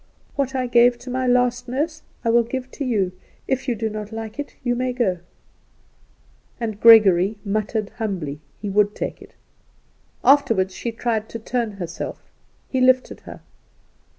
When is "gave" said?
0.65-0.97